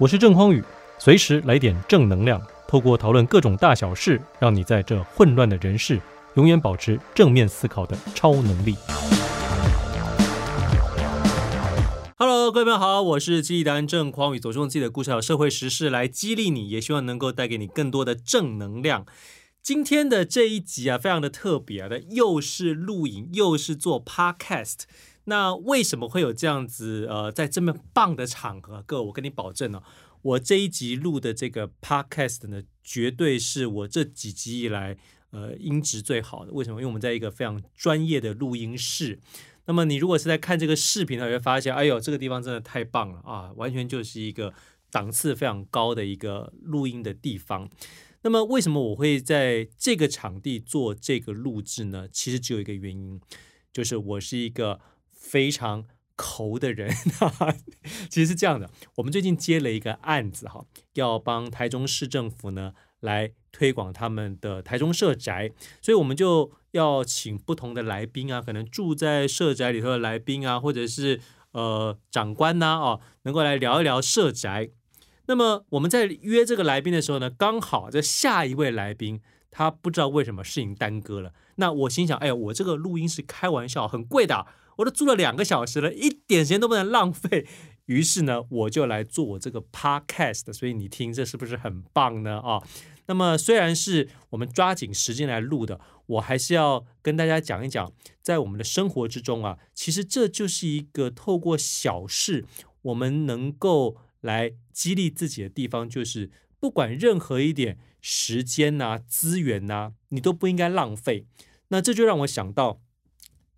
[0.00, 0.64] 我是郑匡宇，
[0.98, 6.00] 随时来点正能量，透过讨论各种大小事，让你在这混乱的人世，
[6.36, 8.74] 永远保持正面思考的超能力。
[12.16, 19.04] Hello，各位朋友好，我是激励达人郑匡宇，走出自己的故事和社会时事来激励你，也希望能够带给你更多的正能量。
[19.62, 24.84] 今天的这一集啊，非常的特别啊，又是录影，又是做 Podcast。
[25.24, 27.06] 那为什么会有这样子？
[27.08, 29.82] 呃，在这么棒的场合，各位，我跟你保证呢，
[30.22, 34.96] 我这一集录的这个 podcast 呢，绝对是我这几集以来
[35.30, 36.52] 呃音质最好的。
[36.52, 36.80] 为什么？
[36.80, 39.20] 因为我们在一个非常专业的录音室。
[39.66, 43.52] 那么你如果是在看这个视频，你会发现，哎呦，这个地方真的太棒了啊！
[43.56, 44.52] 完全就是一个
[44.90, 47.70] 档次非常高的一个录音的地方。
[48.22, 52.08] 那么为什么我会在这个场地做这个录制呢？
[52.10, 53.20] 其实只有一个原因，
[53.72, 54.80] 就是我是一个。
[55.20, 55.84] 非常
[56.16, 56.90] 抠的人，
[58.10, 58.68] 其实是这样的。
[58.96, 60.64] 我们最近接了一个案子哈，
[60.94, 71.20] 要帮台中市政府呢来推广他们的台中社宅，所以我们就要请不同的来宾啊，可能住在社宅里头的来宾啊，或者是
[71.52, 74.70] 呃长官呐啊，能够来聊一聊社宅。
[75.26, 81.32] 那么我们在约这个来宾的时候呢，刚好这下一位来宾他不知道为什么事情耽搁了。
[81.56, 84.46] 那我心想，哎呀，我这个录音是开玩笑，很贵的。
[84.80, 87.46] 我都住了两个小时了，一点时间都不能浪费。
[87.86, 90.52] 于是呢，我就来做我这个 podcast。
[90.52, 92.38] 所以你听，这是不是很棒呢？
[92.40, 92.62] 啊，
[93.06, 97.92] 那么虽然是我们抓紧时间来录的，我还是要跟大家讲一讲，
[98.22, 102.46] 在我们的生活之中啊，其实这就是一个透过小事，
[102.82, 111.26] 我们能够来激励自己的地方，就是不管任何一点时间呐、啊、资源呐、啊，你都不应该浪费。
[111.68, 112.80] 那这就让我想到，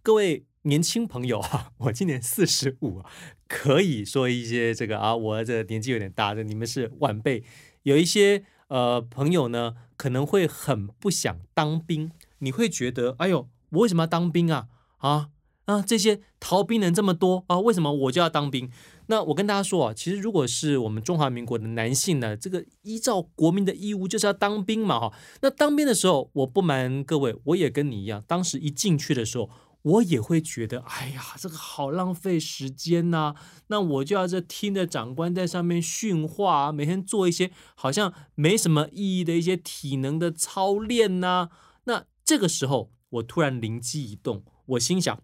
[0.02, 0.46] 各位。
[0.62, 3.02] 年轻朋友啊， 我今年四十五，
[3.48, 7.42] 可以说一些这个啊，我这年纪有点大的，你们是晚辈。
[7.82, 14.68] 有一些呃朋友呢，可能会很不想当兵，你会觉得，哎呦，我为什么要当兵啊？
[14.98, 15.30] 啊
[15.64, 18.70] 啊，这些逃兵人这么多啊，为什么我就要当兵？
[19.06, 25.12] 那我跟大家说啊，其实如果是我们中华民国的男性呢，这个依照国民的义务就是要当兵嘛，哈。
[25.40, 29.50] 那当兵的时候，我不瞒各位，我也跟你一样，当时一进去的时候。
[29.82, 33.34] 我也会觉得，哎呀，这个好浪费时间呐、
[33.66, 41.50] 那我就要这听着长官在上面训话，每天做一些好像没什么意义的一些体能的操练呐、
[41.84, 45.20] 那这个时候，我突然灵机一动，我心想：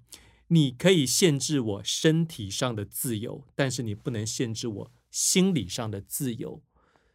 [0.48, 6.60] 你可以限制我身体上的自由，但是你不能限制我心理上的自由。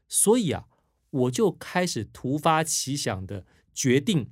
[0.07, 0.65] 所以啊，
[1.09, 4.31] 我就开始突发奇想的决定。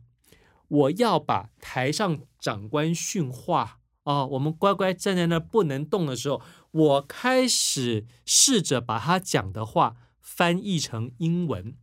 [0.71, 11.75] 我要把台上长官训话啊，我们乖乖站在那不能动的时候，我开始试着把他讲的话翻译成英文，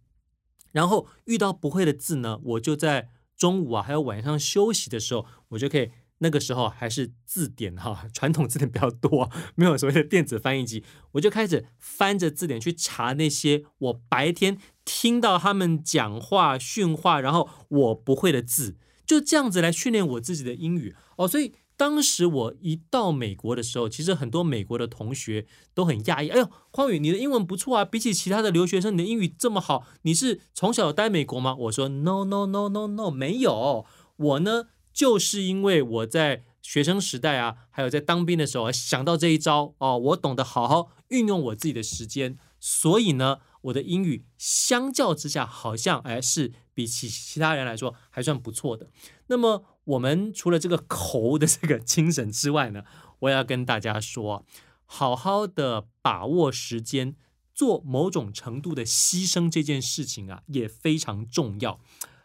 [0.73, 5.91] 然后遇到不会的字呢，我就在中午啊，还有晚上休息的时候，我就可以。
[6.21, 21.29] 那个时候还是字典哈，传统字典比较多，没有所谓的电子翻译机，我就开始翻着字典去查那些我白天听到他们讲话训话，然后我不会的字，就这样子来训练我自己的英语哦。
[21.29, 31.55] 所以当时我一到美国的时候，其实很多美国的同学都很讶异，哎呦，匡宇，你的英文不错啊，比起其他的留学生，你的英语这么好，你是从小待美国吗？
[31.55, 33.87] 我说 No No No No No，没有，
[34.17, 34.67] 我呢。
[34.93, 48.91] 就是因为我在学生时代啊，还有在当兵的时候想到这一招哦，我懂得好好运用我自己的时间，所以呢，我的英语相较之下好像哎是比起其他人来说还算不错的。
[49.29, 52.83] 那么我们除了这个口的这个精神之外呢，
[53.21, 54.45] 我要跟大家说，
[54.85, 57.17] 好好的把握时间，
[57.55, 61.81] 做某种程度的牺牲这件事情啊也非常重要。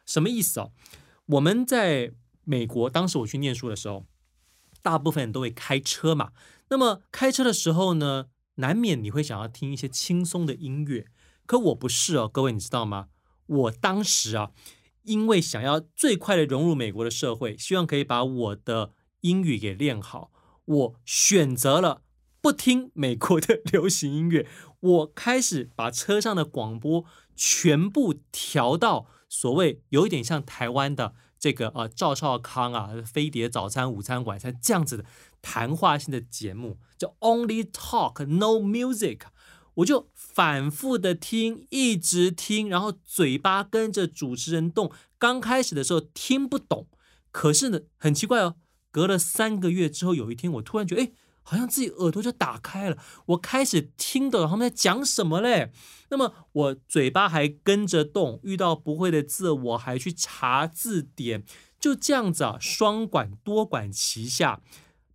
[0.05, 0.71] 什么意思哦？
[1.27, 2.11] 我们在
[2.43, 4.05] 美国当时我去念书的时候，
[4.81, 6.31] 大部分人都会开车嘛。
[6.69, 8.25] 那么开车的时候呢，
[8.55, 11.07] 难免你会想要听一些轻松的音乐。
[11.45, 13.07] 可我不是哦，各位你知道吗？
[13.45, 14.51] 我当时啊，
[15.03, 18.91] 因为想要最快的融入美国的社会，希望可以把我的
[19.21, 20.31] 英语给练好，
[20.65, 22.01] 我选择了
[22.41, 24.47] 不听美国的流行音乐。
[24.79, 27.05] 我开始把车上的广播
[27.35, 31.15] 全部调到所谓有一点像台湾的。
[31.43, 35.03] 这个呃，赵少康啊，飞碟早餐、午餐、晚餐这样子的
[35.41, 39.19] 谈话性的节目，叫 Only Talk No Music，
[39.73, 44.89] 我就反复的听，一直听，然后嘴巴跟着主持人动。
[45.19, 46.87] 刚开始的时候听不懂，
[47.29, 48.55] 可是呢，很奇怪哦，
[48.89, 51.11] 隔了三个月之后，有一天我突然觉得，哎，
[51.43, 52.97] 好像自己耳朵就打开了，
[53.27, 55.71] 我开始听懂他们在讲什么嘞。
[56.09, 61.43] 那么我嘴巴还跟着动，遇到不会的字，我还去查字典，
[61.79, 64.61] 就这样子啊，双管多管齐下。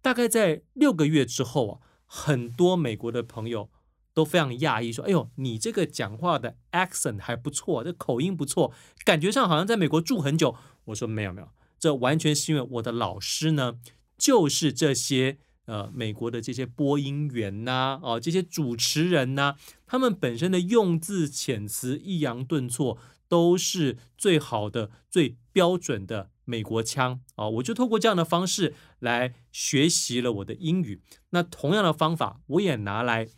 [0.02, 3.70] 大概在六个月之后啊，很多美国的朋友
[4.12, 8.72] 都非常讶异，说：“哎呦，你这个讲话的 accent 还不错，这口音不错，
[9.04, 10.54] 感觉上好像在美国住很久。”
[10.86, 11.48] 我说：“没有没有，
[11.78, 13.78] 这完全是因为我的老师呢，
[14.18, 19.54] 就是这些。”呃，美国的这些播音员呐、哦，这些主持人呐、
[19.86, 22.96] 他们本身的用字遣词、抑扬顿挫
[23.28, 27.50] 都是最好的、最标准的美国腔啊、哦！
[27.50, 31.02] 我就透过这样的方式来学习了我的英语。
[31.30, 33.28] 那同样的方法，我也拿来。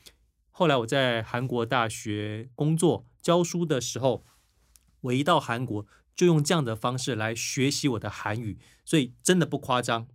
[0.51, 4.25] 后来我在韩国大学工作教书的时候，
[5.01, 5.85] 我一到韩国
[6.15, 10.07] 就用这样的方式来学习我的韩语，所以真的不夸张。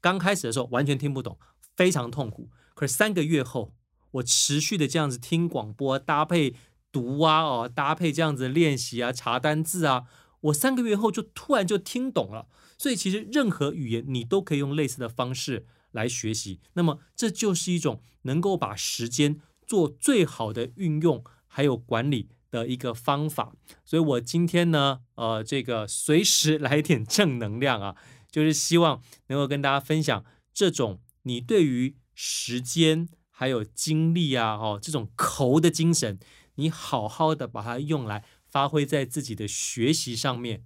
[0.00, 1.38] 刚开始的时候完全听不懂。
[1.80, 3.72] 非常痛苦，可是三个月后，
[4.10, 6.54] 我持续的这样子听广播，搭配
[6.92, 10.04] 读啊，哦，搭配这样子练习啊，查单字啊，
[10.42, 12.48] 我三个月后就突然就听懂了。
[12.76, 16.60] 所以其实任何语言你都可以用类似的方式来学习。
[16.74, 23.54] 那么这就是一种能够把时间做最好的运用，还有管理的一个方法。
[23.86, 27.96] 所以我今天呢，呃，这个随时来点正能量啊，
[28.30, 30.22] 就是希望能够跟大家分享
[30.52, 31.00] 这种。
[31.22, 36.18] 你对于时间还有精力啊，哦，这种抠的精神，
[36.56, 40.64] 你好好的把它用来发挥在自己的学习上面，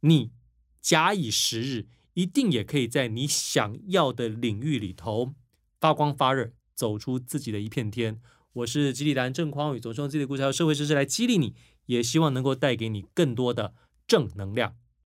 [0.00, 0.32] 你
[0.80, 5.34] 假以时日，一定也可以在你想要的领域里头
[5.78, 8.20] 发光发热，走出自己的一片天。
[8.52, 11.54] 我是吉利达郑匡宇，总是用自己的故事和社会知识来激励你，
[11.86, 13.74] 也希望能够带给你更多的
[14.06, 14.76] 正能量。